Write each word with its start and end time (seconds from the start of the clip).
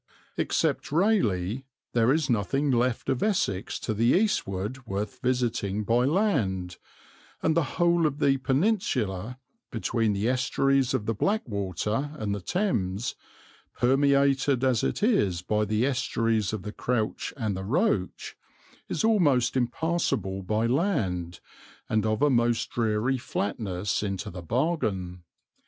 Except 0.35 0.91
Rayleigh 0.91 1.59
there 1.93 2.11
is 2.11 2.27
nothing 2.27 2.71
left 2.71 3.07
of 3.07 3.21
Essex 3.21 3.77
to 3.81 3.93
the 3.93 4.17
eastward 4.17 4.87
worth 4.87 5.19
visiting 5.21 5.83
by 5.83 6.05
land, 6.05 6.77
and 7.43 7.55
the 7.55 7.77
whole 7.77 8.07
of 8.07 8.17
the 8.17 8.37
peninsula 8.37 9.37
between 9.69 10.13
the 10.13 10.27
estuaries 10.27 10.95
of 10.95 11.05
the 11.05 11.13
Blackwater 11.13 12.09
and 12.17 12.33
the 12.33 12.41
Thames, 12.41 13.13
permeated 13.73 14.63
as 14.63 14.83
it 14.83 15.03
is 15.03 15.43
by 15.43 15.65
the 15.65 15.85
estuaries 15.85 16.51
of 16.51 16.63
the 16.63 16.73
Crouch 16.73 17.31
and 17.37 17.55
the 17.55 17.63
Roach, 17.63 18.35
is 18.89 19.03
almost 19.03 19.55
impassable 19.55 20.41
by 20.41 20.65
land, 20.65 21.41
and 21.87 22.07
of 22.07 22.23
a 22.23 22.31
most 22.31 22.71
dreary 22.71 23.19
flatness 23.19 24.01
into 24.01 24.31
the 24.31 24.41
bargain. 24.41 25.21